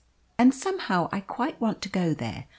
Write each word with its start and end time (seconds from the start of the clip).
"And 0.39 0.51
somehow 0.51 1.09
I 1.11 1.19
quite 1.19 1.61
want 1.61 1.79
to 1.83 1.89
go 1.89 2.15
there. 2.15 2.47